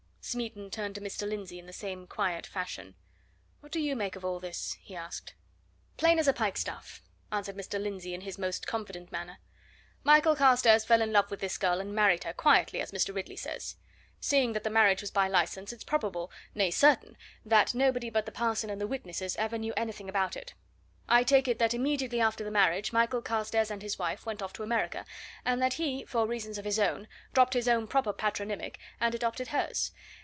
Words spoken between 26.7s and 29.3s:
own, dropped his own proper patronymic and